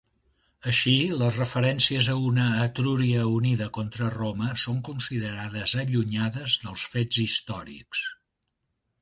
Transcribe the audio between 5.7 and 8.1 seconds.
allunyades dels fets històrics.